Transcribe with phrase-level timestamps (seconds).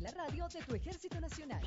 [0.00, 1.60] y la radio de tu Ejército Nacional.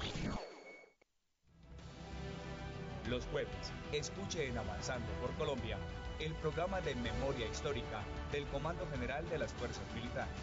[3.07, 5.77] Los jueves, escuche en Avanzando por Colombia
[6.19, 10.33] el programa de memoria histórica del Comando General de las Fuerzas Militares.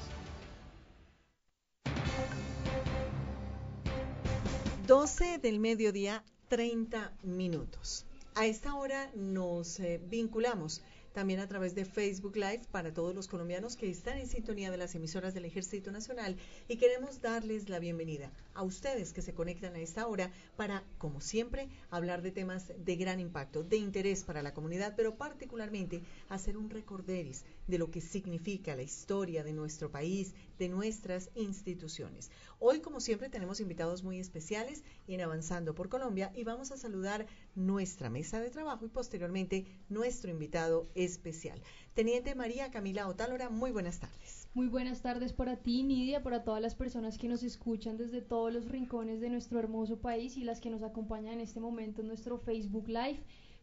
[4.87, 8.07] 12 del mediodía, 30 minutos.
[8.37, 10.83] A esta hora nos eh, vinculamos
[11.13, 14.77] también a través de Facebook Live para todos los colombianos que están en sintonía de
[14.77, 16.37] las emisoras del Ejército Nacional.
[16.69, 21.21] Y queremos darles la bienvenida a ustedes que se conectan a esta hora para, como
[21.21, 26.57] siempre, hablar de temas de gran impacto, de interés para la comunidad, pero particularmente hacer
[26.57, 32.31] un recorderis de lo que significa la historia de nuestro país, de nuestras instituciones.
[32.59, 37.27] Hoy, como siempre, tenemos invitados muy especiales en Avanzando por Colombia y vamos a saludar
[37.55, 41.63] nuestra mesa de trabajo y posteriormente nuestro invitado especial.
[41.95, 44.49] Teniente María Camila Otálora, muy buenas tardes.
[44.53, 48.53] Muy buenas tardes para ti, Nidia, para todas las personas que nos escuchan desde todos
[48.53, 52.09] los rincones de nuestro hermoso país y las que nos acompañan en este momento en
[52.09, 53.21] nuestro Facebook Live.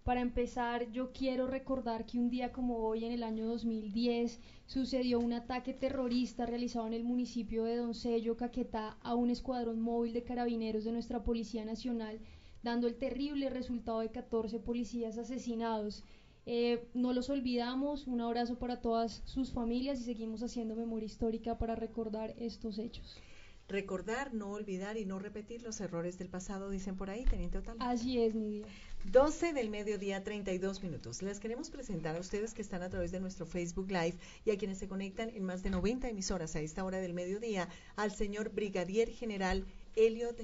[0.08, 5.20] Para empezar, yo quiero recordar que un día como hoy, en el año 2010, sucedió
[5.20, 10.24] un ataque terrorista realizado en el municipio de Doncello, Caquetá, a un escuadrón móvil de
[10.24, 12.22] carabineros de nuestra Policía Nacional,
[12.64, 16.06] dando el terrible resultado de 14 policías asesinados.
[16.46, 21.58] Eh, no los olvidamos, un abrazo para todas sus familias y seguimos haciendo memoria histórica
[21.58, 23.22] para recordar estos hechos.
[23.70, 27.76] Recordar, no olvidar y no repetir los errores del pasado, dicen por ahí, Teniente Otal.
[27.80, 28.66] Así es, Nidia.
[29.12, 31.22] 12 del mediodía, 32 minutos.
[31.22, 34.58] Les queremos presentar a ustedes que están a través de nuestro Facebook Live y a
[34.58, 38.52] quienes se conectan en más de 90 emisoras a esta hora del mediodía al señor
[38.52, 39.66] Brigadier General
[39.98, 40.38] Eliot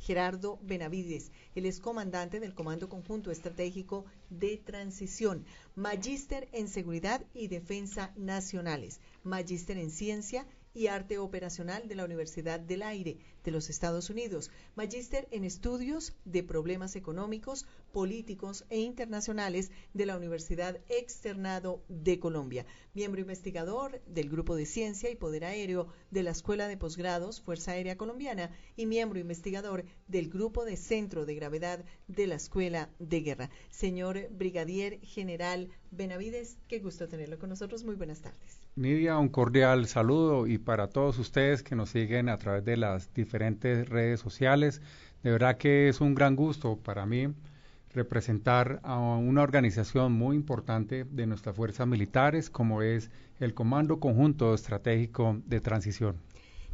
[0.00, 1.32] Gerardo Benavides.
[1.54, 9.00] Él es comandante del Comando Conjunto Estratégico de Transición, magíster en Seguridad y Defensa Nacionales,
[9.22, 14.50] magíster en Ciencia y Arte Operacional de la Universidad del Aire de los Estados Unidos,
[14.74, 22.66] magíster en Estudios de Problemas Económicos, Políticos e Internacionales de la Universidad Externado de Colombia,
[22.92, 27.72] miembro investigador del Grupo de Ciencia y Poder Aéreo de la Escuela de Posgrados Fuerza
[27.72, 33.20] Aérea Colombiana y miembro investigador del Grupo de Centro de Gravedad de la Escuela de
[33.20, 33.50] Guerra.
[33.70, 37.84] Señor Brigadier General Benavides, qué gusto tenerlo con nosotros.
[37.84, 38.63] Muy buenas tardes.
[38.76, 43.14] Nidia, un cordial saludo y para todos ustedes que nos siguen a través de las
[43.14, 44.82] diferentes redes sociales.
[45.22, 47.28] De verdad que es un gran gusto para mí
[47.94, 54.52] representar a una organización muy importante de nuestras fuerzas militares como es el Comando Conjunto
[54.54, 56.16] Estratégico de Transición.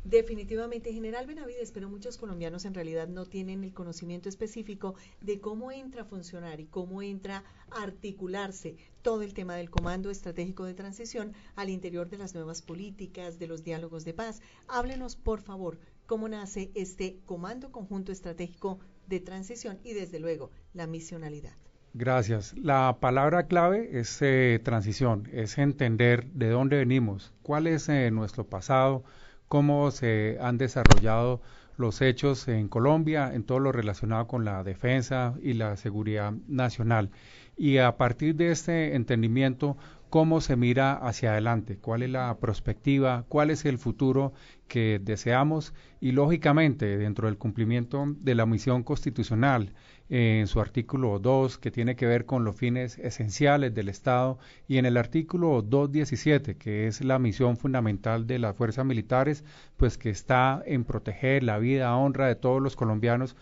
[0.05, 5.73] Definitivamente, General Benavides, pero muchos colombianos en realidad no tienen el conocimiento específico de cómo
[5.73, 10.75] entra a funcionar y cómo entra a articularse todo el tema del Comando Estratégico de
[10.75, 14.41] Transición al interior de las nuevas políticas, de los diálogos de paz.
[14.69, 20.87] Háblenos, por favor, cómo nace este Comando Conjunto Estratégico de Transición y, desde luego, la
[20.87, 21.53] misionalidad.
[21.93, 22.55] Gracias.
[22.57, 28.45] La palabra clave es eh, transición, es entender de dónde venimos, cuál es eh, nuestro
[28.45, 29.05] pasado,
[29.51, 31.43] cómo se han desarrollado
[31.77, 37.11] los hechos en Colombia en todo lo relacionado con la defensa y la seguridad nacional.
[37.57, 39.77] Y a partir de este entendimiento,
[40.09, 44.35] cómo se mira hacia adelante, cuál es la perspectiva, cuál es el futuro
[44.69, 49.73] que deseamos y lógicamente dentro del cumplimiento de la misión constitucional
[50.11, 54.79] en su artículo 2 que tiene que ver con los fines esenciales del Estado y
[54.79, 59.45] en el artículo 217 que es la misión fundamental de las fuerzas militares
[59.77, 63.37] pues que está en proteger la vida, honra de todos los colombianos,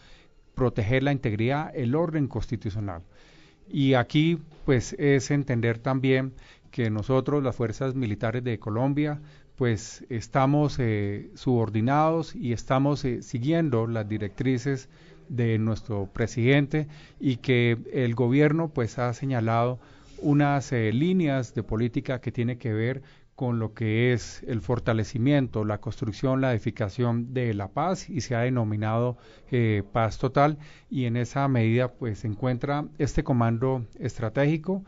[0.54, 3.02] proteger la integridad, el orden constitucional.
[3.66, 6.34] Y aquí pues es entender también
[6.70, 9.20] que nosotros, las fuerzas militares de Colombia,
[9.56, 14.88] pues estamos eh, subordinados y estamos eh, siguiendo las directrices
[15.28, 16.88] de nuestro presidente
[17.20, 19.78] y que el gobierno pues ha señalado
[20.20, 23.02] unas eh, líneas de política que tiene que ver
[23.36, 28.34] con lo que es el fortalecimiento, la construcción, la edificación de la paz y se
[28.34, 29.16] ha denominado
[29.92, 30.58] paz total.
[30.90, 34.82] Y en esa medida pues se encuentra este comando estratégico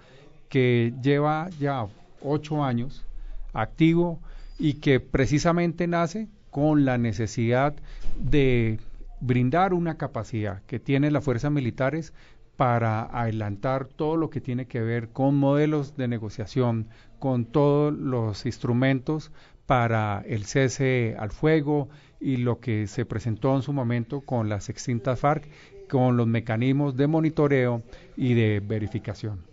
[0.49, 1.87] que lleva ya
[2.23, 3.05] ocho años
[3.53, 4.21] activo
[4.59, 7.75] y que precisamente nace con la necesidad
[8.19, 8.79] de
[9.21, 12.13] brindar una capacidad que tienen las fuerzas militares
[12.57, 16.89] para adelantar todo lo que tiene que ver con modelos de negociación,
[17.19, 19.33] con todos los instrumentos
[19.65, 21.89] para el cese al fuego
[22.21, 25.49] y lo que se presentó en su momento con las extintas FARC,
[25.89, 27.83] con los mecanismos de monitoreo
[28.17, 29.45] y de verificación.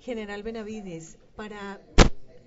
[0.00, 1.80] General Benavides, para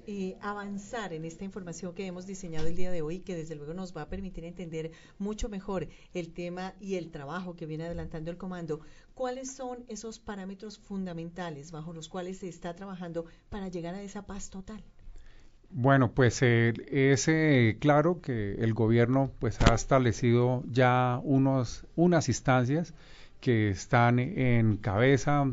[0.08, 3.74] eh, avanzar en esta información que hemos diseñado el día de hoy, que desde luego
[3.74, 8.32] nos va a permitir entender mucho mejor el tema y el trabajo que viene adelantando
[8.32, 8.82] el comando,
[9.14, 14.26] ¿cuáles son esos parámetros fundamentales bajo los cuales se está trabajando para llegar a esa
[14.26, 14.84] paz total?
[15.70, 22.28] Bueno, pues eh, es eh, claro que el gobierno pues ha establecido ya unos, unas
[22.28, 22.94] instancias
[23.42, 25.46] que están en cabeza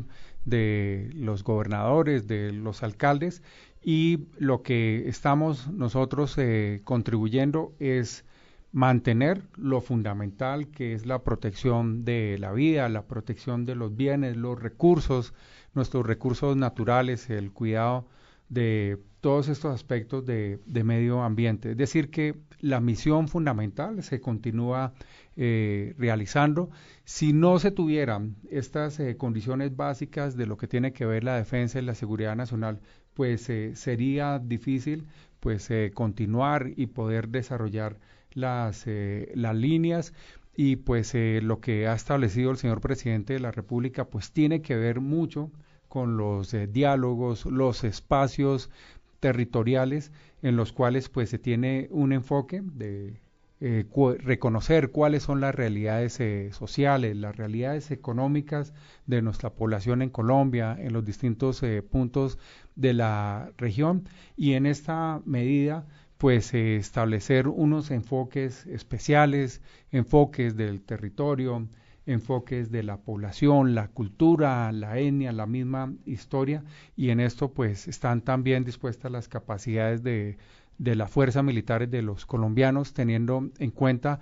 [0.45, 3.41] de los gobernadores, de los alcaldes,
[3.83, 8.25] y lo que estamos nosotros eh, contribuyendo es
[8.71, 14.37] mantener lo fundamental que es la protección de la vida, la protección de los bienes,
[14.37, 15.33] los recursos,
[15.73, 18.05] nuestros recursos naturales, el cuidado
[18.49, 21.71] de todos estos aspectos de, medio ambiente.
[21.71, 24.93] Es decir, que la misión fundamental se continúa
[25.37, 26.69] eh, realizando.
[27.05, 31.37] Si no se tuvieran estas eh, condiciones básicas de lo que tiene que ver la
[31.37, 32.81] defensa y la seguridad nacional,
[33.21, 35.05] pues eh, sería difícil
[35.39, 37.99] pues continuar y poder desarrollar
[38.33, 38.87] las,
[39.35, 40.13] las líneas.
[40.55, 44.75] Y pues lo que ha establecido el señor presidente de la República pues tiene que
[44.75, 45.51] ver mucho
[45.87, 48.71] con los diálogos, los espacios
[49.19, 53.19] territoriales en los cuales pues se tiene un enfoque de
[53.63, 53.85] eh,
[54.23, 58.73] reconocer cuáles son las realidades eh, sociales, las realidades económicas
[59.05, 62.39] de nuestra población en Colombia, en los distintos eh, puntos
[62.81, 65.85] de la región y en esta medida
[66.17, 69.61] pues establecer unos enfoques especiales,
[69.91, 71.67] enfoques del territorio,
[72.05, 76.63] enfoques de la población, la cultura, la etnia, la misma historia,
[76.95, 80.37] y en esto pues están también dispuestas las capacidades de,
[80.77, 84.19] de las fuerzas militares de los colombianos, teniendo en cuenta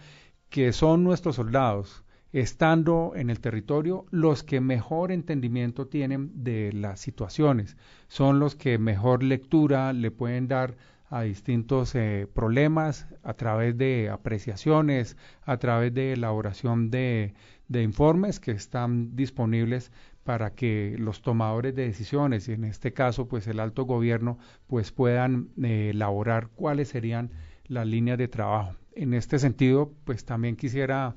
[0.50, 7.00] que son nuestros soldados, estando en el territorio, los que mejor entendimiento tienen de las
[7.00, 7.78] situaciones,
[8.08, 10.76] son los que mejor lectura le pueden dar
[11.10, 17.34] a distintos eh, problemas a través de apreciaciones, a través de elaboración de,
[17.70, 19.92] informes que están disponibles
[20.24, 24.38] para que los tomadores de decisiones, y en este caso pues el alto gobierno,
[24.68, 27.32] pues puedan eh, elaborar cuáles serían
[27.68, 28.76] las líneas de trabajo.
[28.94, 31.16] En este sentido, pues también quisiera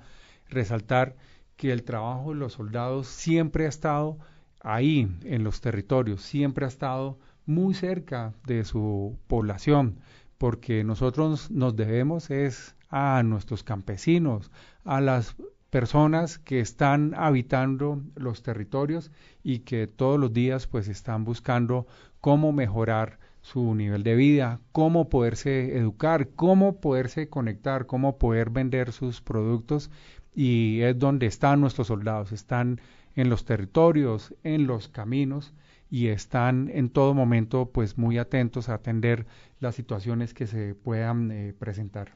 [0.53, 1.17] resaltar
[1.57, 4.19] que el trabajo de los soldados siempre ha estado
[4.61, 9.99] ahí en los territorios, siempre ha estado muy cerca de su población,
[10.39, 14.51] porque nosotros nos debemos es a nuestros campesinos,
[14.85, 15.37] a las
[15.71, 19.11] personas que están habitando los territorios
[19.43, 21.87] y que todos los días pues están buscando
[22.21, 28.93] cómo mejorar su nivel de vida, cómo poderse educar, cómo poderse conectar, cómo poder vender
[28.93, 29.91] sus productos
[30.35, 32.81] y es donde están nuestros soldados, están
[33.17, 35.53] en los territorios, en los caminos
[35.91, 39.27] y están en todo momento pues muy atentos a atender
[39.61, 42.13] las situaciones que se puedan eh, presentar.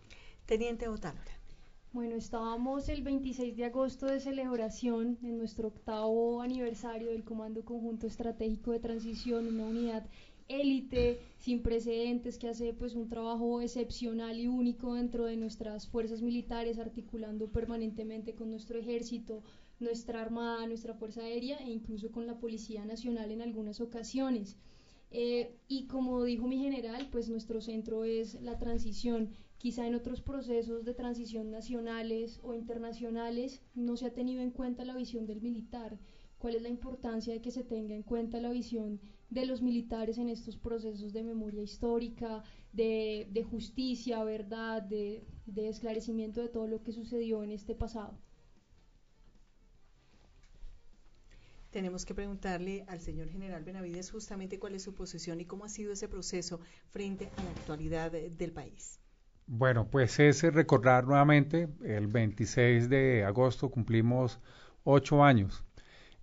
[0.46, 1.36] Teniente Otálora.
[1.92, 8.06] Bueno, estábamos el 26 de agosto de celebración en nuestro octavo aniversario del Comando Conjunto
[8.06, 10.06] Estratégico de Transición, una unidad
[10.48, 16.22] élite sin precedentes que hace pues un trabajo excepcional y único dentro de nuestras fuerzas
[16.22, 19.42] militares articulando permanentemente con nuestro ejército,
[19.80, 24.56] nuestra armada, nuestra fuerza aérea e incluso con la Policía Nacional en algunas ocasiones.
[25.10, 30.20] Eh, y como dijo mi general, pues nuestro centro es la transición Quizá en otros
[30.20, 35.40] procesos de transición nacionales o internacionales no se ha tenido en cuenta la visión del
[35.40, 35.98] militar.
[36.46, 39.00] ¿Cuál es la importancia de que se tenga en cuenta la visión
[39.30, 46.40] de los militares en estos procesos de memoria histórica, de, justicia, verdad, de, de esclarecimiento
[46.40, 48.16] de todo lo que sucedió en este pasado?
[51.70, 55.68] tenemos que preguntarle al señor general Benavides justamente cuál es su posición y cómo ha
[55.68, 56.60] sido ese proceso
[56.92, 59.00] frente a la actualidad del país.
[59.48, 64.38] Bueno, pues es recordar nuevamente, el 26 de agosto cumplimos
[64.84, 65.65] ocho años.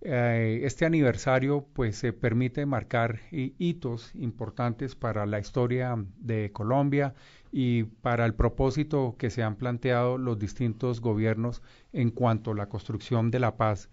[0.00, 7.14] Eh, este aniversario pues se permite marcar hitos importantes para la historia de Colombia
[7.50, 12.68] y para el propósito que se han planteado los distintos gobiernos en cuanto a la
[12.68, 13.88] construcción de la paz.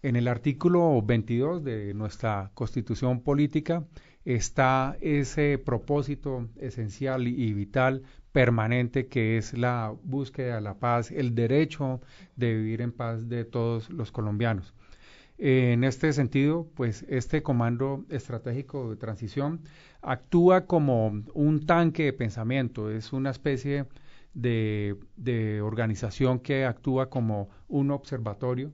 [0.00, 3.84] En el artículo 22 de nuestra constitución política
[4.24, 11.34] está ese propósito esencial y vital permanente que es la búsqueda de la paz, el
[11.34, 12.00] derecho
[12.36, 14.72] de vivir en paz de todos los colombianos.
[15.38, 19.60] En este sentido, pues este comando estratégico de transición
[20.02, 23.86] actúa como un tanque de pensamiento, es una especie
[24.34, 28.72] de, de organización que actúa como un observatorio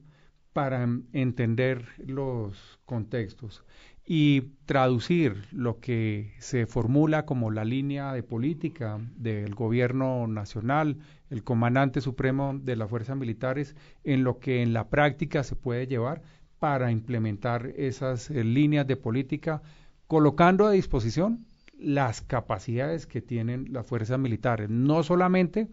[0.54, 3.62] para entender los contextos
[4.06, 11.42] y traducir lo que se formula como la línea de política del gobierno nacional, el
[11.42, 16.22] comandante supremo de las fuerzas militares, en lo que en la práctica se puede llevar
[16.64, 19.60] para implementar esas eh, líneas de política,
[20.06, 21.44] colocando a disposición
[21.78, 25.68] las capacidades que tienen las fuerzas militares, no solamente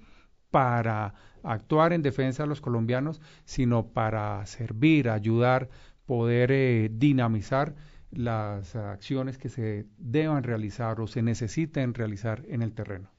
[0.49, 5.69] para actuar en defensa de los colombianos, sino para servir, ayudar,
[6.05, 7.73] poder eh, dinamizar
[8.11, 13.09] las acciones que se deban realizar o se necesiten realizar en el terreno.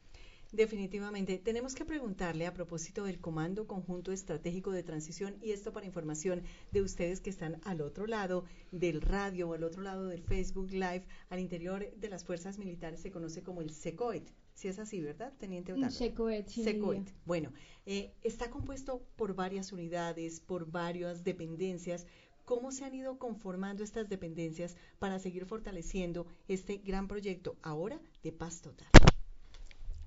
[0.53, 1.39] Definitivamente.
[1.39, 6.43] Tenemos que preguntarle a propósito del Comando Conjunto Estratégico de Transición, y esto para información
[6.73, 10.71] de ustedes que están al otro lado del radio o al otro lado del Facebook
[10.71, 14.31] Live, al interior de las fuerzas militares se conoce como el SECOET.
[14.53, 15.91] Si es así, ¿verdad, Teniente Otávio?
[15.91, 16.65] SECOET, sí.
[16.65, 17.11] SECOET.
[17.25, 17.51] Bueno,
[17.87, 22.07] eh, está compuesto por varias unidades, por varias dependencias.
[22.45, 28.33] ¿Cómo se han ido conformando estas dependencias para seguir fortaleciendo este gran proyecto ahora de
[28.33, 28.89] paz total?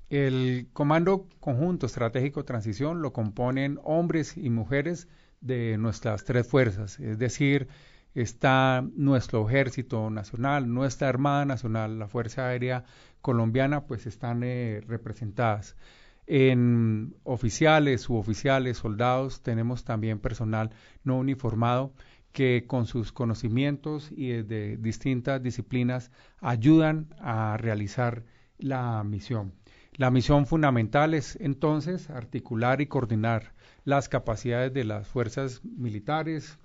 [0.10, 5.08] El Comando Conjunto Estratégico Transición lo componen hombres y mujeres
[5.42, 7.68] de nuestras tres fuerzas, es decir,
[8.14, 12.86] está nuestro Ejército Nacional, nuestra Armada Nacional, la Fuerza Aérea
[13.22, 15.76] Colombiana, pues están eh, representadas.
[16.28, 20.72] En oficiales, suboficiales, soldados, tenemos también personal
[21.04, 21.94] no uniformado
[22.32, 28.24] que con sus conocimientos y de distintas disciplinas ayudan a realizar
[28.58, 29.54] la misión.
[29.98, 33.54] La misión fundamental es entonces articular y coordinar
[33.86, 36.58] las capacidades de las fuerzas militares,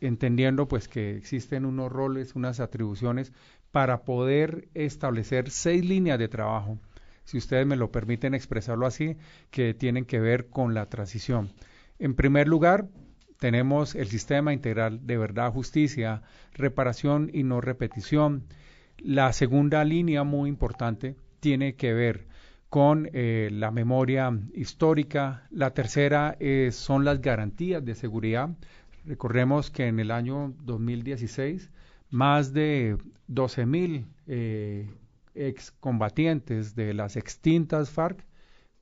[0.00, 3.34] entendiendo pues que existen unos roles, unas atribuciones
[3.70, 6.78] para poder establecer seis líneas de trabajo,
[7.24, 9.18] si ustedes me lo permiten expresarlo así,
[9.50, 11.50] que tienen que ver con la transición.
[11.98, 12.88] En primer lugar,
[13.38, 16.22] tenemos el sistema integral de verdad, justicia,
[16.54, 18.46] reparación y no repetición.
[18.96, 22.30] La segunda línea muy importante tiene que ver
[22.70, 25.46] con eh, la memoria histórica.
[25.50, 28.50] La tercera eh, son las garantías de seguridad.
[29.04, 31.70] Recordemos que en el año 2016
[32.10, 32.96] más de
[33.28, 34.88] 12.000 mil eh,
[35.34, 38.24] excombatientes de las extintas FARC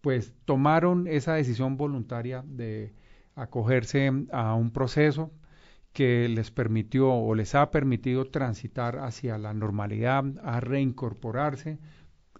[0.00, 2.94] pues tomaron esa decisión voluntaria de
[3.34, 5.32] acogerse a un proceso
[5.92, 11.78] que les permitió o les ha permitido transitar hacia la normalidad, a reincorporarse,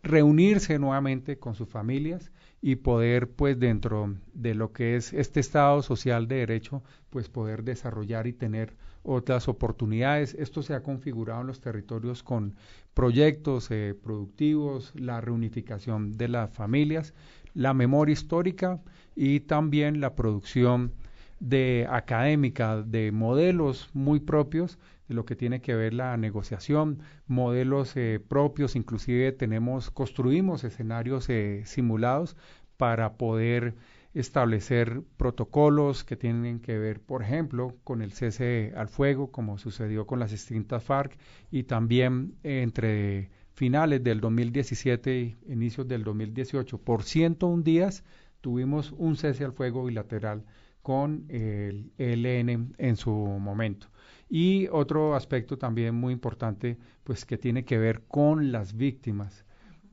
[0.09, 5.83] reunirse nuevamente con sus familias y poder pues dentro de lo que es este estado
[5.83, 10.35] social de derecho pues poder desarrollar y tener otras oportunidades.
[10.35, 12.57] Esto se ha configurado en los territorios con
[12.95, 17.15] proyectos eh, productivos, la reunificación de las familias,
[17.55, 18.81] la memoria histórica
[19.15, 20.93] y también la producción
[21.41, 24.79] de académica de modelos muy propios
[25.09, 31.29] de lo que tiene que ver la negociación, modelos eh, propios, inclusive tenemos, construimos escenarios
[31.31, 32.37] eh, simulados
[32.77, 33.75] para poder
[34.15, 40.07] establecer protocolos que tienen que ver, por ejemplo, con el cese al fuego, como sucedió
[40.07, 41.17] con las distintas FARC,
[41.51, 48.05] y también entre finales del 2017 y inicios del 2018, por 101 días
[48.41, 50.45] tuvimos un cese al fuego bilateral
[50.83, 53.89] con el ELN en su momento.
[54.29, 59.45] Y otro aspecto también muy importante, pues que tiene que ver con las víctimas.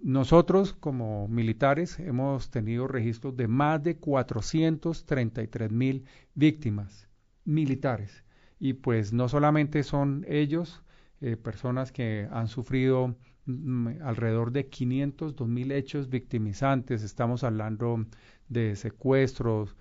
[0.01, 7.07] Nosotros como militares hemos tenido registros de más de 433 mil víctimas
[7.45, 8.23] militares.
[8.59, 10.83] Y pues no solamente son ellos,
[11.21, 13.15] eh, personas que han sufrido
[13.45, 18.05] mm, alrededor de 502 mil hechos victimizantes, estamos hablando
[18.49, 19.75] de secuestros,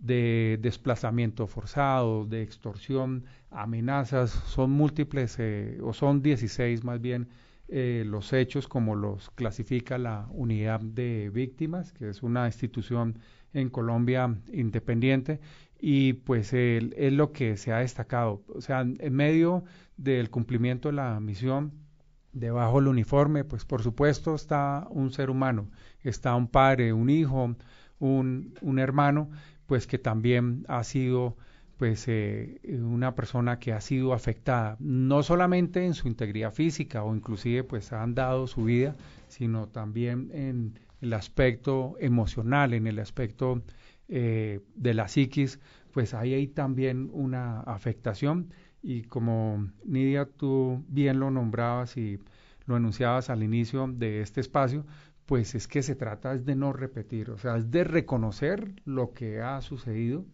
[0.00, 7.28] de desplazamiento forzado, de extorsión, amenazas, son múltiples eh, o son 16 más bien
[7.68, 13.18] eh, los hechos como los clasifica la unidad de víctimas, que es una institución
[13.52, 15.40] en Colombia independiente
[15.78, 18.42] y pues es lo que se ha destacado.
[18.48, 19.64] O sea, en medio
[19.96, 21.72] del cumplimiento de la misión,
[22.32, 25.70] debajo del uniforme, pues por supuesto está un ser humano,
[26.02, 27.54] está un padre, un hijo,
[27.98, 29.30] un, un hermano,
[29.68, 31.36] pues que también ha sido
[31.76, 37.14] pues eh, una persona que ha sido afectada no solamente en su integridad física o
[37.14, 38.96] inclusive pues han dado su vida
[39.28, 43.62] sino también en el aspecto emocional en el aspecto
[44.08, 45.60] eh, de la psiquis
[45.98, 48.52] pues ahí hay también una afectación.
[48.82, 52.20] Y como Nidia tú bien lo nombrabas y
[52.66, 54.86] lo enunciabas al inicio de este espacio
[55.28, 59.42] pues es que se trata de no repetir, o sea, es de reconocer lo que
[59.42, 60.24] ha sucedido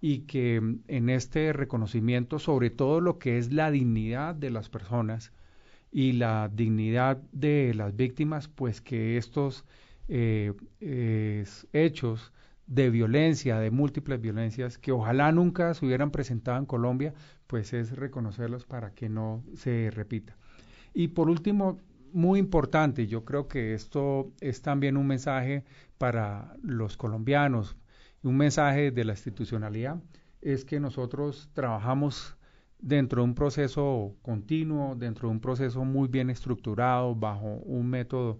[0.00, 0.56] y que
[0.88, 5.32] en este reconocimiento, sobre todo lo que es la dignidad de las personas,
[5.92, 9.64] y la dignidad de las víctimas, pues que estos
[10.08, 10.54] eh,
[11.72, 12.32] hechos
[12.66, 17.14] de violencia, de múltiples violencias, que ojalá nunca se hubieran presentado en Colombia,
[17.46, 20.36] pues es reconocerlos para que no se repita.
[20.94, 21.78] Y por último,
[22.12, 25.64] muy importante, yo creo que esto es también un mensaje
[25.98, 27.76] para los colombianos,
[28.22, 30.00] un mensaje de la institucionalidad,
[30.40, 32.36] es que nosotros trabajamos
[32.78, 38.38] dentro de un proceso continuo, dentro de un proceso muy bien estructurado, bajo un método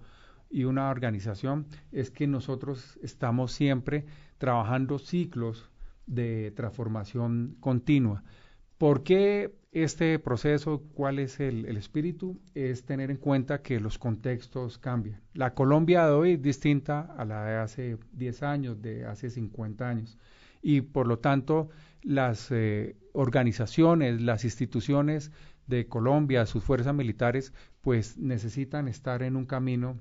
[0.50, 4.05] y una organización, es que nosotros estamos siempre
[4.38, 5.71] trabajando ciclos
[6.07, 8.25] de transformación continua.
[8.76, 12.38] ¿Por qué este proceso, cuál es el, espíritu?
[12.55, 15.21] Es tener en cuenta que los contextos cambian.
[15.33, 19.88] La Colombia de hoy es distinta a la de hace 10 años, de hace 50
[19.88, 20.19] años.
[20.61, 21.71] Y por lo tanto,
[22.02, 25.33] las eh, organizaciones, las instituciones
[25.67, 29.99] de Colombia, sus fuerzas militares, pues necesitan estar en un camino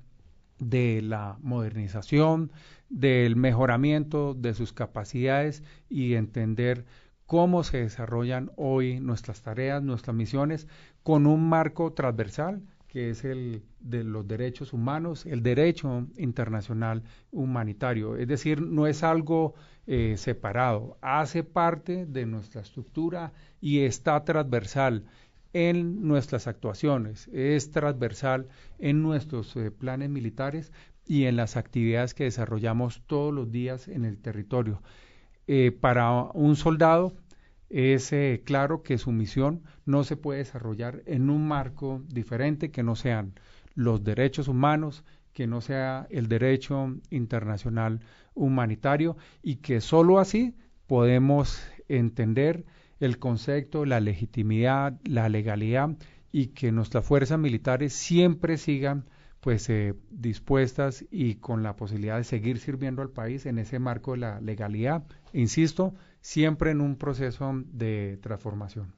[0.58, 2.52] de la modernización,
[2.90, 6.84] del mejoramiento de sus capacidades y entender
[7.32, 10.68] cómo se desarrollan hoy nuestras tareas, nuestras misiones,
[11.02, 18.16] con un marco transversal que es el de los derechos humanos, el derecho internacional humanitario.
[18.16, 19.54] Es decir, no es algo
[19.86, 25.06] eh, separado, hace parte de nuestra estructura y está transversal
[25.54, 28.48] en nuestras actuaciones, es transversal
[28.78, 30.70] en nuestros eh, planes militares
[31.06, 34.82] y en las actividades que desarrollamos todos los días en el territorio.
[35.48, 37.12] Eh, para un soldado
[37.72, 42.82] es eh, claro que su misión no se puede desarrollar en un marco diferente que
[42.82, 43.32] no sean
[43.74, 48.00] los derechos humanos, que no sea el derecho internacional
[48.34, 50.54] humanitario y que sólo así
[50.86, 52.66] podemos entender
[53.00, 55.96] el concepto, la legitimidad, la legalidad
[56.30, 59.06] y que nuestras fuerzas militares siempre sigan
[59.40, 64.12] pues eh, dispuestas y con la posibilidad de seguir sirviendo al país en ese marco
[64.12, 68.94] de la legalidad, insisto, siempre en un proceso de transformación.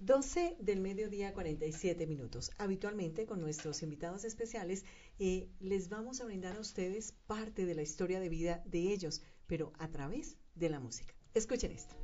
[0.00, 2.50] 12 del mediodía 47 minutos.
[2.58, 4.84] Habitualmente con nuestros invitados especiales
[5.18, 9.22] eh, les vamos a brindar a ustedes parte de la historia de vida de ellos,
[9.46, 11.14] pero a través de la música.
[11.32, 11.94] Escuchen esto.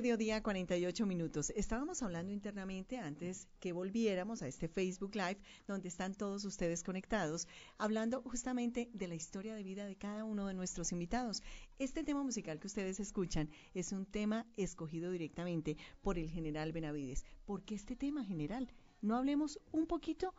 [0.00, 1.50] Mediodía, 48 minutos.
[1.54, 5.36] Estábamos hablando internamente antes que volviéramos a este Facebook Live,
[5.68, 10.46] donde están todos ustedes conectados, hablando justamente de la historia de vida de cada uno
[10.46, 11.42] de nuestros invitados.
[11.78, 17.26] Este tema musical que ustedes escuchan es un tema escogido directamente por el general Benavides.
[17.44, 18.72] ¿Por qué este tema general?
[19.02, 20.32] No hablemos un poquito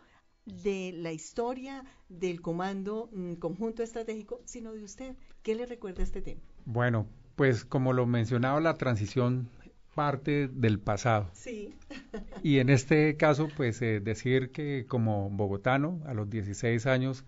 [0.46, 5.16] de la historia del comando mm, conjunto estratégico, sino de usted.
[5.44, 6.42] ¿Qué le recuerda este tema?
[6.66, 7.06] Bueno,
[7.36, 9.50] pues como lo mencionaba, la transición
[9.96, 11.30] parte del pasado.
[11.34, 11.76] Sí.
[12.44, 17.26] y en este caso, pues eh, decir que como bogotano, a los 16 años,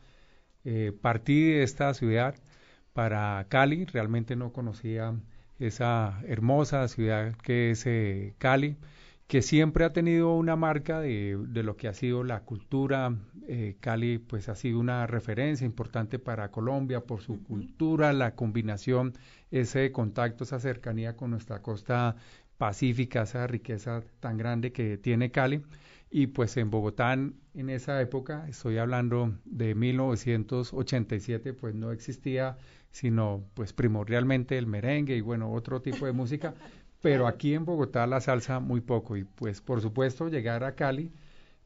[0.64, 2.36] eh, partí de esta ciudad
[2.94, 5.14] para Cali, realmente no conocía
[5.60, 8.78] esa hermosa ciudad que es eh, Cali,
[9.28, 13.16] que siempre ha tenido una marca de, de lo que ha sido la cultura.
[13.80, 19.14] Cali pues ha sido una referencia importante para Colombia por su cultura, la combinación
[19.52, 22.16] ese contacto, esa cercanía con nuestra costa
[22.58, 25.62] pacífica, esa riqueza tan grande que tiene Cali.
[26.10, 32.58] Y pues en Bogotá, en esa época, estoy hablando de 1987, pues no existía
[32.92, 36.54] sino pues primordialmente el merengue y bueno, otro tipo de música,
[37.06, 41.12] pero aquí en Bogotá la salsa muy poco y pues por supuesto llegar a Cali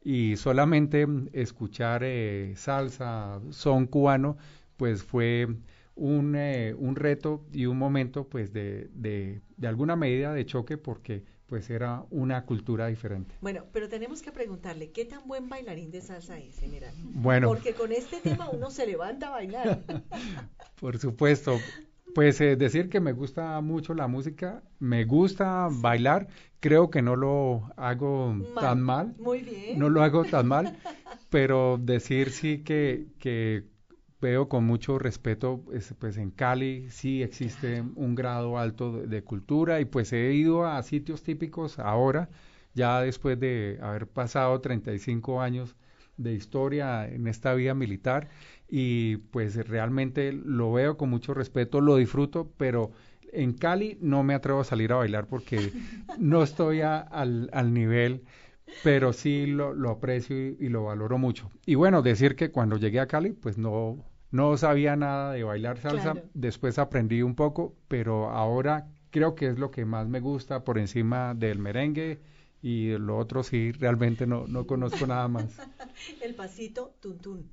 [0.04, 4.36] y solamente escuchar eh, salsa, son cubano,
[4.76, 5.48] pues fue
[5.96, 10.78] un, eh, un reto y un momento pues de, de, de, alguna medida de choque
[10.78, 13.34] porque pues era una cultura diferente.
[13.40, 16.94] Bueno, pero tenemos que preguntarle, ¿qué tan buen bailarín de salsa es, general?
[17.02, 17.48] Bueno.
[17.48, 19.84] Porque con este tema uno se levanta a bailar.
[20.82, 21.58] Por supuesto.
[22.20, 26.28] Pues eh, decir que me gusta mucho la música, me gusta bailar,
[26.60, 29.16] creo que no lo hago tan mal.
[29.18, 29.80] Muy bien.
[29.80, 30.78] No lo hago tan mal,
[31.30, 33.64] pero decir sí que, que
[34.20, 39.24] veo con mucho respeto, pues, pues en Cali sí existe un grado alto de, de,
[39.24, 42.28] cultura y pues he ido a sitios típicos ahora,
[42.74, 45.78] ya después de haber pasado 35 años
[46.20, 48.30] de historia en esta vida militar
[48.68, 52.92] y pues realmente lo veo con mucho respeto, lo disfruto, pero
[53.32, 55.72] en Cali no me atrevo a salir a bailar porque
[56.20, 58.24] no estoy a, al, al, nivel,
[58.84, 61.50] pero sí lo, lo aprecio y, y, lo valoro mucho.
[61.66, 65.78] Y bueno, decir que cuando llegué a Cali, pues no, no sabía nada de bailar
[65.78, 66.28] salsa, claro.
[66.34, 70.78] después aprendí un poco, pero ahora creo que es lo que más me gusta por
[70.78, 72.20] encima del merengue
[72.62, 75.46] y lo otro sí, realmente no, no conozco nada más.
[76.22, 77.52] el pasito tuntún.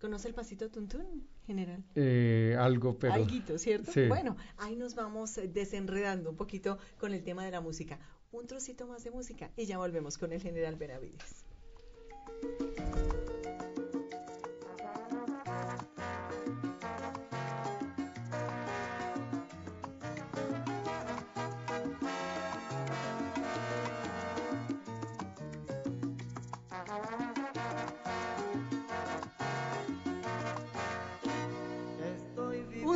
[0.00, 1.82] ¿Conoce el pasito tuntún, general?
[1.94, 3.14] Eh, algo, pero...
[3.14, 3.90] Alguito, ¿cierto?
[3.90, 4.06] Sí.
[4.06, 7.98] Bueno, ahí nos vamos desenredando un poquito con el tema de la música.
[8.30, 11.46] Un trocito más de música y ya volvemos con el general Benavides.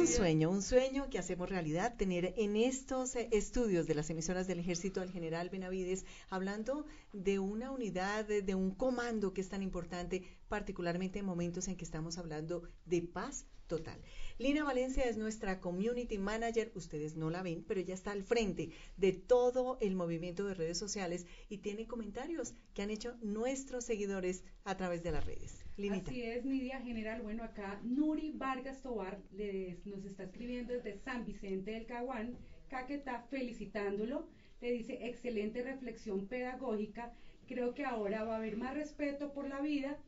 [0.08, 5.00] Sueño, un sueño que hacemos realidad, tener en estos estudios de las emisoras del ejército
[5.00, 11.18] del general Benavides, hablando de una unidad, de, un comando que es tan importante, particularmente
[11.18, 14.00] en momentos en que estamos hablando de paz total.
[14.38, 18.70] Lina Valencia es nuestra community manager, ustedes no la ven, pero ella está al frente
[18.96, 24.42] de todo el movimiento de redes sociales y tiene comentarios que han hecho nuestros seguidores
[24.64, 25.64] a través de las redes.
[25.76, 26.10] Linita.
[26.10, 27.22] Así es, Nidia General.
[27.22, 32.36] Bueno, acá Nuri Vargas Tobar les, nos está escribiendo desde San Vicente del Caguán,
[32.68, 34.26] Caquetá, felicitándolo.
[34.60, 37.12] Le dice, excelente reflexión pedagógica.
[37.46, 39.98] Creo que ahora va a haber más respeto por la vida,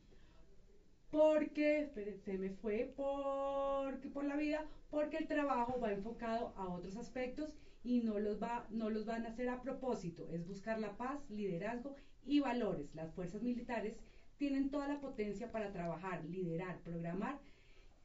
[1.11, 1.89] porque,
[2.23, 7.53] se me fue, porque por la vida, porque el trabajo va enfocado a otros aspectos
[7.83, 10.29] y no los, va, no los van a hacer a propósito.
[10.31, 11.95] Es buscar la paz, liderazgo
[12.25, 12.95] y valores.
[12.95, 13.97] Las fuerzas militares
[14.37, 17.39] tienen toda la potencia para trabajar, liderar, programar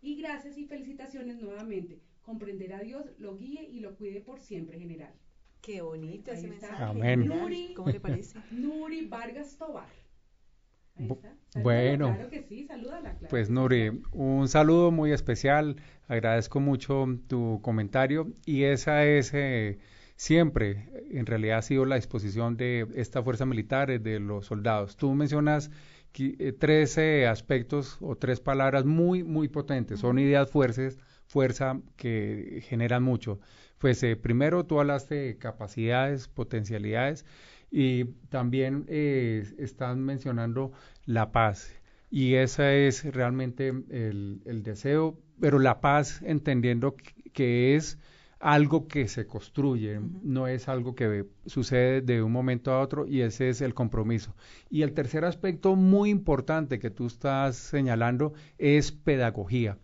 [0.02, 2.00] y gracias y felicitaciones nuevamente.
[2.22, 5.14] Comprender a Dios, lo guíe y lo cuide por siempre, general.
[5.62, 6.68] Qué bonito Ahí ese está.
[6.68, 6.84] mensaje.
[6.84, 7.26] Amén.
[7.26, 7.72] Nuri.
[7.74, 8.38] ¿Cómo le parece?
[8.50, 9.88] Nuri Vargas Tobar.
[10.96, 11.36] Ahí está.
[11.60, 12.06] Bueno.
[12.14, 12.42] Claro que
[13.28, 13.50] Pues.
[13.50, 15.76] Nuri, un saludo muy especial,
[16.08, 19.78] agradezco mucho tu comentario y esa es eh,
[20.16, 24.96] siempre, en realidad ha sido la disposición de esta fuerza militar, eh, de los soldados.
[24.96, 25.70] Tú mencionas
[26.18, 32.62] eh, tres eh, aspectos o tres palabras muy, muy potentes, son ideas fuertes, fuerza que
[32.68, 33.40] generan mucho.
[33.78, 37.24] Pues eh, primero tú hablaste de capacidades, potencialidades
[37.70, 40.72] y también eh, están mencionando
[41.04, 41.72] la paz.
[42.10, 47.98] Y ese es realmente el, el deseo, pero la paz entendiendo que- que es
[48.38, 53.22] algo que se construye, no es algo que sucede de un momento a otro y
[53.22, 54.34] ese es el compromiso.
[54.70, 59.78] Y el tercer aspecto muy importante que tú estás señalando es pedagogía.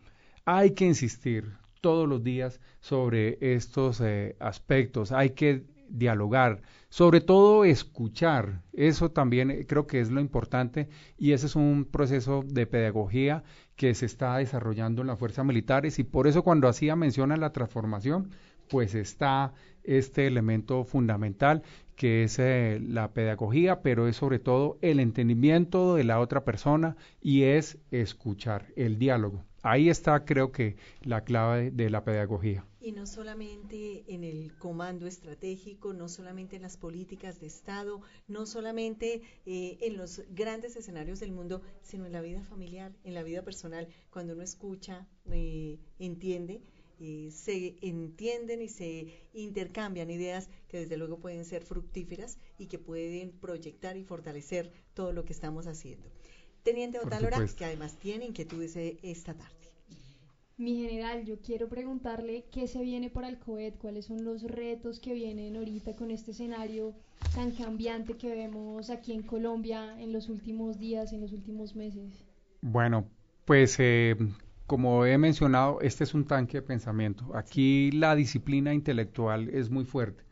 [0.44, 7.64] Hay que insistir todos los días sobre estos eh, aspectos, hay que dialogar, sobre todo
[7.64, 13.44] escuchar, eso también creo que es lo importante y ese es un proceso de pedagogía
[13.76, 17.36] que se está desarrollando en las fuerzas militares y por eso cuando hacía mención a
[17.36, 18.30] la transformación,
[18.68, 19.52] pues está
[19.84, 21.62] este elemento fundamental
[21.96, 26.96] que es eh, la pedagogía, pero es sobre todo el entendimiento de la otra persona
[27.20, 29.44] y es escuchar, el diálogo.
[29.62, 32.64] Ahí está creo que la clave de la pedagogía.
[32.84, 38.44] Y no solamente en el comando estratégico, no solamente en las políticas de Estado, no
[38.44, 43.22] solamente eh, en los grandes escenarios del mundo, sino en la vida familiar, en la
[43.22, 43.86] vida personal.
[44.10, 46.60] Cuando uno escucha, eh, entiende,
[47.04, 52.78] eh, se entienden y se intercambian ideas que desde luego pueden ser fructíferas y que
[52.78, 56.08] pueden proyectar y fortalecer todo lo que estamos haciendo.
[56.62, 57.56] Teniente supuesto.
[57.56, 59.61] que además tiene inquietudes eh, esta tarde.
[60.56, 65.00] Mi general, yo quiero preguntarle qué se viene para el COET, cuáles son los retos
[65.00, 66.94] que vienen ahorita con este escenario
[67.34, 72.24] tan cambiante que vemos aquí en Colombia en los últimos días, en los últimos meses.
[72.60, 73.08] Bueno,
[73.44, 74.16] pues eh,
[74.66, 77.34] como he mencionado, este es un tanque de pensamiento.
[77.34, 80.22] Aquí la disciplina intelectual es muy fuerte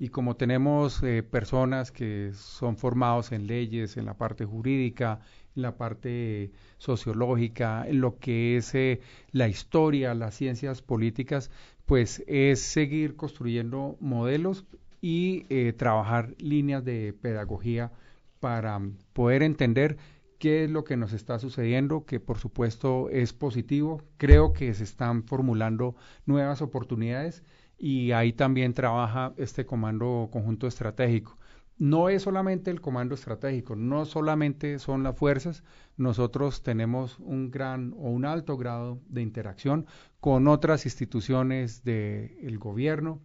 [0.00, 5.20] y como tenemos eh, personas que son formados en leyes, en la parte jurídica,
[5.54, 11.50] en la parte sociológica, en lo que es eh, la historia, las ciencias políticas,
[11.84, 14.64] pues es seguir construyendo modelos
[15.02, 17.92] y eh, trabajar líneas de pedagogía
[18.40, 18.80] para
[19.12, 19.98] poder entender
[20.38, 24.00] qué es lo que nos está sucediendo, que por supuesto es positivo.
[24.16, 27.42] Creo que se están formulando nuevas oportunidades
[27.80, 31.36] y ahí también trabaja este comando conjunto estratégico.
[31.78, 35.64] No es solamente el comando estratégico, no solamente son las fuerzas,
[35.96, 39.86] nosotros tenemos un gran o un alto grado de interacción
[40.20, 43.22] con otras instituciones del gobierno,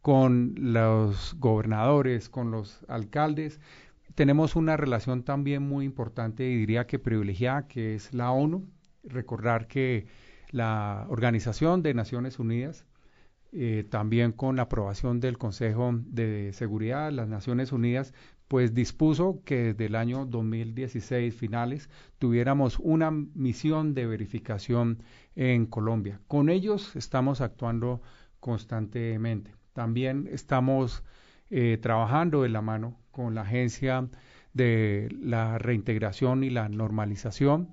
[0.00, 3.60] con los gobernadores, con los alcaldes,
[4.18, 8.68] tenemos una relación también muy importante y diría que privilegiada, que es la ONU.
[9.04, 10.08] Recordar que
[10.50, 12.84] la Organización de Naciones Unidas,
[13.52, 18.12] eh, también con la aprobación del Consejo de Seguridad de las Naciones Unidas,
[18.46, 25.02] pues dispuso que desde el año 2016 finales tuviéramos una misión de verificación
[25.36, 26.20] en Colombia.
[26.26, 28.02] Con ellos estamos actuando
[28.40, 29.54] constantemente.
[29.72, 31.04] También estamos
[31.50, 34.08] eh, trabajando de la mano con la Agencia
[34.52, 37.70] de la Reintegración y la Normalización,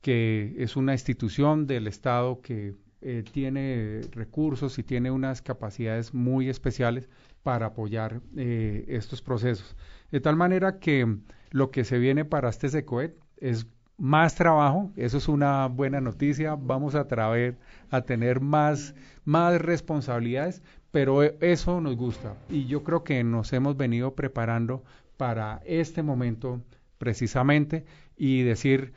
[0.00, 6.48] que es una institución del Estado que eh, tiene recursos y tiene unas capacidades muy
[6.48, 7.08] especiales
[7.42, 9.76] para apoyar eh, estos procesos.
[10.10, 11.18] De tal manera que
[11.50, 16.56] lo que se viene para este SECOET es más trabajo, eso es una buena noticia,
[16.56, 17.56] vamos a, traer,
[17.90, 23.52] a tener más, más responsabilidades, pero e, eso nos gusta y yo creo que nos
[23.52, 24.84] hemos venido preparando
[25.16, 26.62] para este momento
[26.98, 27.84] precisamente
[28.16, 28.92] y decir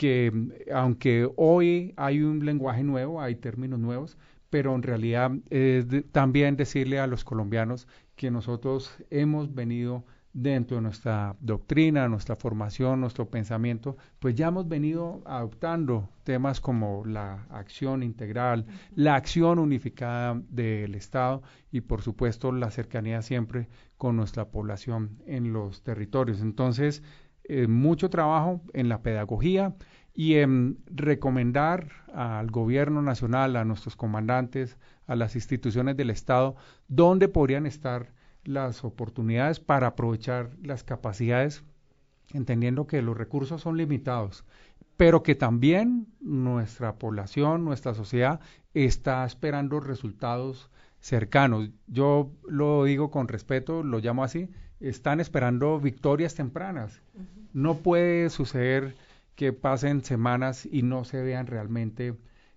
[0.00, 0.32] que
[0.72, 4.16] aunque hoy hay un lenguaje nuevo, hay términos nuevos,
[4.48, 7.86] pero en realidad es también decirle a los colombianos
[8.16, 14.66] que nosotros hemos venido dentro de nuestra doctrina, nuestra formación, nuestro pensamiento, pues ya hemos
[14.66, 22.52] venido adoptando temas como la acción integral, la acción unificada del Estado y por supuesto
[22.52, 26.40] la cercanía siempre con nuestra población en los territorios.
[26.40, 27.02] Entonces,
[27.44, 29.74] eh, mucho trabajo en la pedagogía
[30.14, 34.76] y en recomendar al gobierno nacional, a nuestros comandantes,
[35.06, 36.56] a las instituciones del Estado,
[36.88, 38.12] dónde podrían estar
[38.44, 41.64] las oportunidades para aprovechar las capacidades,
[42.32, 44.44] entendiendo que los recursos son limitados,
[44.96, 48.40] pero que también nuestra población, nuestra sociedad
[48.74, 51.70] está esperando resultados cercanos.
[51.86, 57.00] Yo lo digo con respeto, lo llamo así, están esperando victorias tempranas.
[57.52, 58.94] No puede suceder
[59.36, 62.14] que pasen semanas y no se vean realmente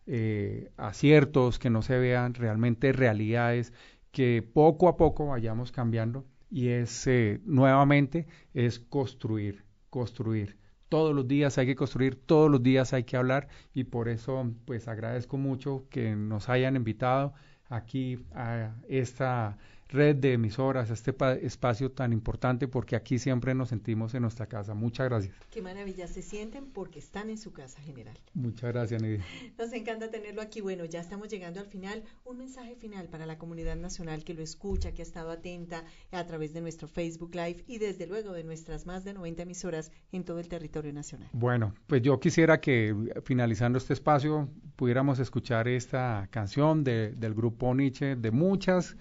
[0.07, 3.73] eh, aciertos, que no se vean realmente realidades
[4.11, 10.57] que poco a poco vayamos cambiando y es eh, nuevamente es construir, construir.
[10.87, 14.53] Todos los días hay que construir, todos los días hay que hablar y por eso
[14.65, 17.33] pues agradezco mucho que nos hayan invitado
[17.69, 19.57] aquí a esta
[19.93, 24.73] red de emisoras, este espacio tan importante, porque aquí siempre nos sentimos en nuestra casa.
[24.73, 25.35] Muchas gracias.
[25.51, 28.17] Qué maravilla, se sienten porque están en su casa general.
[28.33, 29.23] Muchas gracias, Nidia.
[29.57, 30.61] Nos encanta tenerlo aquí.
[30.61, 32.03] Bueno, ya estamos llegando al final.
[32.25, 36.25] Un mensaje final para la comunidad nacional que lo escucha, que ha estado atenta a
[36.25, 40.23] través de nuestro Facebook Live y desde luego de nuestras más de 90 emisoras en
[40.23, 41.29] todo el territorio nacional.
[41.33, 47.75] Bueno, pues yo quisiera que finalizando este espacio pudiéramos escuchar esta canción de, del grupo
[47.75, 48.97] Nietzsche, de muchas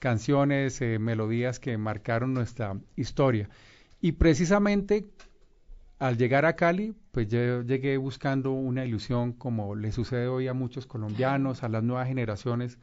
[0.00, 3.48] canciones, eh, melodías que marcaron nuestra historia.
[4.00, 5.06] Y precisamente
[6.00, 10.54] al llegar a Cali, pues yo llegué buscando una ilusión como le sucede hoy a
[10.54, 12.78] muchos colombianos, a las nuevas generaciones,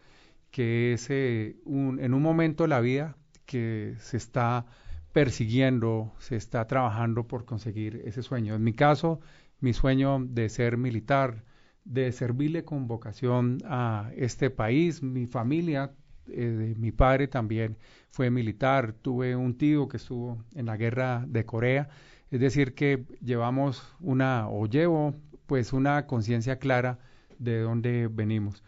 [0.51, 4.67] que es eh, un, en un momento de la vida que se está
[5.13, 8.53] persiguiendo, se está trabajando por conseguir ese sueño.
[8.53, 9.19] En mi caso,
[9.59, 11.43] mi sueño de ser militar,
[11.85, 15.91] de servirle con vocación a este país, mi familia
[16.29, 17.77] eh, mi padre también
[18.09, 21.89] fue militar, tuve un tío que estuvo en la guerra de Corea,
[22.31, 26.99] es decir, que llevamos una, o llevo pues una conciencia clara
[27.39, 28.63] de dónde venimos.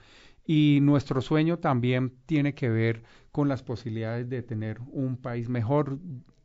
[0.46, 6.00] Y nuestro sueño también tiene que ver con las posibilidades de tener un país mejor.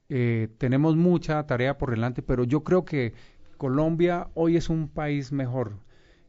[0.09, 3.15] Eh, tenemos mucha tarea por delante, pero yo creo que
[3.57, 5.79] Colombia hoy es un país mejor.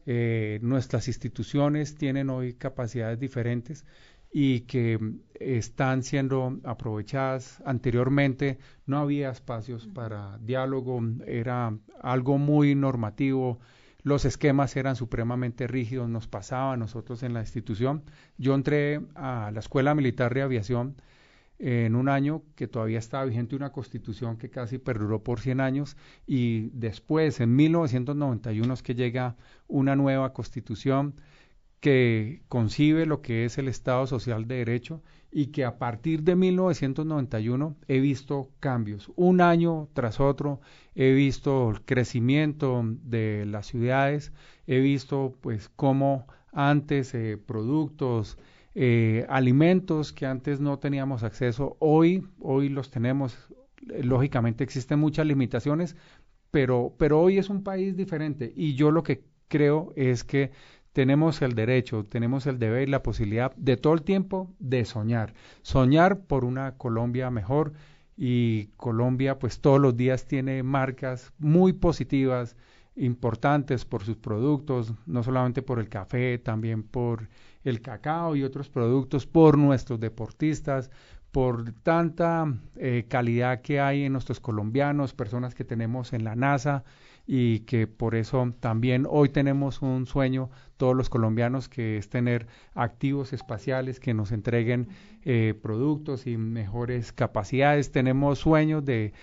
[0.06, 3.86] Eh, nuestras instituciones tienen hoy capacidades diferentes
[4.38, 5.00] y que
[5.40, 7.62] están siendo aprovechadas.
[7.64, 13.60] Anteriormente no había espacios para diálogo, era algo muy normativo,
[14.04, 18.04] los esquemas eran supremamente rígidos, nos pasaba a nosotros en la institución.
[18.38, 20.98] Yo entré a la Escuela Militar de Aviación
[21.58, 25.96] en un año que todavía estaba vigente una constitución que casi perduró por 100 años
[26.28, 29.38] y después, en 1991, es que llega
[29.70, 31.16] una nueva constitución
[31.86, 36.36] que concibe lo que es el Estado Social de Derecho y que a partir de
[36.36, 39.12] 1991 he visto cambios.
[39.16, 40.62] Un año tras otro
[40.96, 44.34] he visto el crecimiento de las ciudades,
[44.66, 48.40] he visto pues cómo antes eh, productos,
[48.74, 53.38] eh, alimentos que antes no teníamos acceso, hoy, hoy los tenemos.
[54.02, 55.96] Lógicamente existen muchas limitaciones,
[56.50, 60.50] pero, pero hoy es un país diferente y yo lo que creo es que
[60.96, 65.34] tenemos el derecho, tenemos el deber y la posibilidad de todo el tiempo de soñar,
[65.62, 67.74] soñar por una Colombia mejor
[68.16, 72.56] y Colombia pues todos los días tiene marcas muy positivas,
[72.96, 77.28] importantes por sus productos, no solamente por el café, también por
[77.66, 80.90] el cacao y otros productos, por nuestros deportistas,
[81.32, 82.46] por tanta
[82.78, 86.86] eh, calidad que hay en nuestros colombianos, personas que tenemos en la NASA,
[87.28, 92.48] y que por eso también hoy tenemos un sueño todos los colombianos que es tener
[92.74, 94.90] activos espaciales que nos entreguen
[95.24, 97.92] eh, productos y mejores capacidades.
[97.92, 99.14] Tenemos sueños de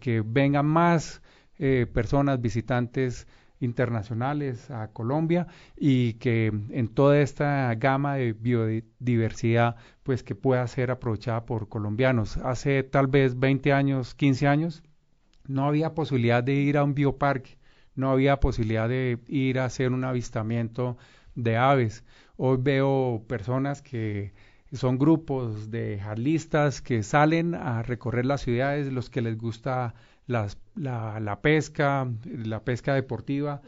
[0.00, 1.22] que vengan más
[1.58, 3.26] eh, personas visitantes
[3.60, 10.90] internacionales a Colombia y que en toda esta gama de biodiversidad pues que pueda ser
[10.90, 12.36] aprovechada por colombianos.
[12.38, 14.82] Hace tal vez 20 años, 15 años,
[15.46, 17.57] no había posibilidad de ir a un bioparque,
[17.98, 20.96] no había posibilidad de ir a hacer un avistamiento
[21.34, 22.04] de aves.
[22.36, 24.32] Hoy veo personas que
[24.72, 29.94] son grupos de jarlistas que salen a recorrer las ciudades, los que les gusta
[30.28, 33.62] la, la, pesca, la pesca deportiva.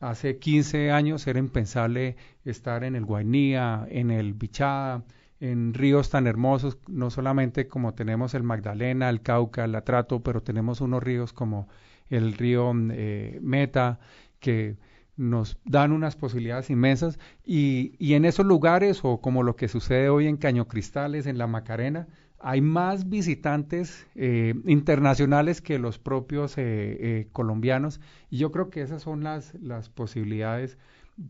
[0.00, 5.04] Hace 15 años era impensable estar en el Guainía, en el Bichada,
[5.40, 10.42] en ríos tan hermosos, no solamente como tenemos el Magdalena, el Cauca, el Atrato, pero
[10.42, 11.68] tenemos unos ríos como
[12.10, 14.00] el río eh, Meta,
[14.40, 14.76] que
[15.16, 20.08] nos dan unas posibilidades inmensas y, y, en esos lugares o como lo que sucede
[20.08, 22.06] hoy en Caño Cristales, en la Macarena,
[22.38, 29.02] hay más visitantes eh, internacionales que los propios eh, colombianos y yo creo que esas
[29.02, 30.78] son las, las posibilidades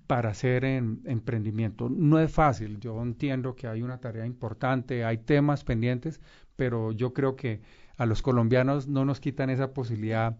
[0.07, 1.88] para hacer en, emprendimiento.
[1.88, 6.21] No es fácil, yo entiendo que hay una tarea importante, hay temas pendientes,
[6.57, 7.62] pero yo creo que
[7.97, 10.37] a los colombianos no nos quitan esa posibilidad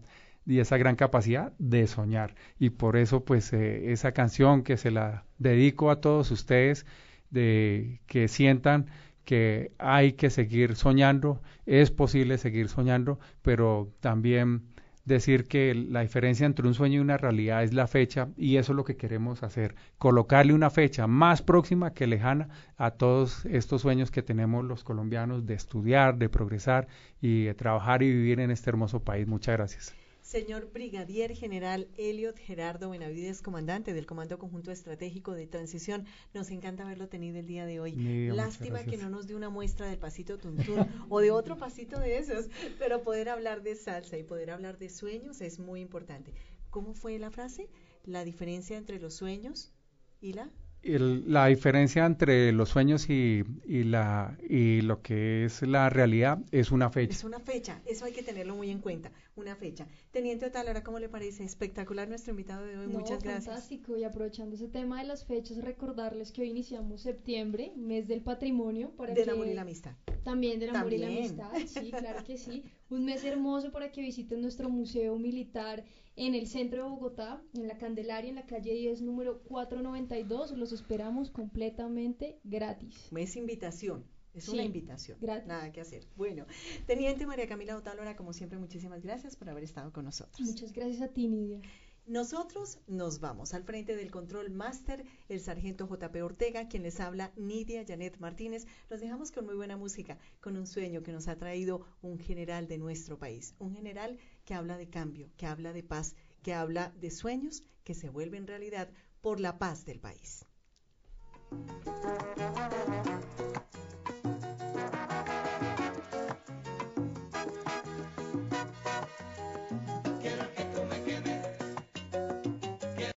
[0.49, 2.35] y esa gran capacidad de soñar.
[2.57, 6.85] Y por eso, pues, eh, esa canción que se la dedico a todos ustedes,
[7.29, 8.87] de que sientan
[9.25, 14.63] que hay que seguir soñando, es posible seguir soñando, pero también
[15.05, 18.71] decir que la diferencia entre un sueño y una realidad es la fecha y eso
[18.71, 23.81] es lo que queremos hacer, colocarle una fecha más próxima que lejana a todos estos
[23.81, 26.87] sueños que tenemos los colombianos de estudiar, de progresar
[27.21, 29.27] y de trabajar y vivir en este hermoso país.
[29.27, 29.98] Muchas gracias.
[30.29, 36.83] Señor Brigadier General Elliot Gerardo Benavides, comandante del Comando Conjunto Estratégico de Transición, nos encanta
[36.83, 37.95] haberlo tenido el día de hoy.
[38.27, 42.19] Lástima que no nos dio una muestra del pasito tuntún o de otro pasito de
[42.19, 46.31] esos, pero poder hablar de salsa y poder hablar de sueños es muy importante.
[46.69, 47.67] ¿Cómo fue la frase?
[48.03, 49.73] La diferencia entre los sueños
[50.21, 50.51] y la
[50.83, 56.71] la diferencia entre los sueños y, y, la, y lo que es la realidad es
[56.71, 57.13] una fecha.
[57.13, 59.87] Es una fecha, eso hay que tenerlo muy en cuenta, una fecha.
[60.11, 61.43] Teniente Otalora, ¿cómo le parece?
[61.43, 63.45] Espectacular nuestro invitado de hoy, muchas gracias.
[63.45, 68.21] Fantástico, y aprovechando ese tema de las fechas, recordarles que hoy iniciamos septiembre, mes del
[68.21, 68.91] patrimonio.
[68.91, 69.95] Para del amor y la amistad.
[70.23, 72.63] También del amor y la amistad, sí, claro que sí.
[72.89, 77.67] Un mes hermoso para que visiten nuestro museo militar en el centro de Bogotá, en
[77.67, 80.51] la Candelaria, en la calle 10, número 492.
[80.57, 83.09] Los esperamos completamente gratis.
[83.15, 84.05] Es invitación.
[84.33, 85.17] Es una invitación.
[85.19, 85.47] Gratis.
[85.47, 86.05] Nada que hacer.
[86.15, 86.45] Bueno,
[86.85, 90.39] Teniente María Camila Otálora, como siempre, muchísimas gracias por haber estado con nosotros.
[90.47, 91.61] Muchas gracias a ti, Nidia.
[92.09, 97.31] Nosotros nos vamos al frente del control máster, el sargento JP Ortega, quien les habla,
[97.35, 98.65] Nidia Janet Martínez.
[98.89, 102.67] Los dejamos con muy buena música, con un sueño que nos ha traído un general
[102.67, 106.91] de nuestro país, un general que habla de cambio, que habla de paz, que habla
[106.99, 108.89] de sueños que se vuelven realidad
[109.21, 110.47] por la paz del país.